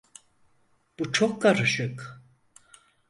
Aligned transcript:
Bu 0.99 1.11
çok 1.13 1.41
karışık. 1.41 2.21